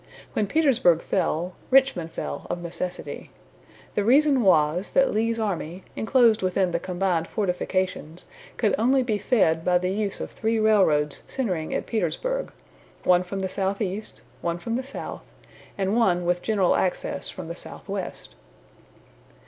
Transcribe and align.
When 0.33 0.47
Petersburg 0.47 1.03
fell, 1.03 1.53
Richmond 1.69 2.11
fell 2.11 2.47
of 2.49 2.59
necessity. 2.63 3.29
The 3.93 4.03
reason 4.03 4.41
was, 4.41 4.89
that 4.95 5.11
Lee's 5.13 5.39
army, 5.39 5.83
inclosed 5.95 6.41
within 6.41 6.71
the 6.71 6.79
combined 6.79 7.27
fortifications, 7.27 8.25
could 8.57 8.73
only 8.79 9.03
be 9.03 9.19
fed 9.19 9.63
by 9.63 9.77
the 9.77 9.91
use 9.91 10.19
of 10.19 10.31
three 10.31 10.57
railroads 10.57 11.21
centering 11.27 11.71
at 11.75 11.85
Petersburg; 11.85 12.51
one 13.03 13.21
from 13.21 13.41
the 13.41 13.47
southeast, 13.47 14.23
one 14.41 14.57
from 14.57 14.75
the 14.75 14.81
south, 14.83 15.21
and 15.77 15.95
one 15.95 16.25
with 16.25 16.41
general 16.41 16.75
access 16.75 17.29
from 17.29 17.47
the 17.47 17.55
southwest. 17.55 18.33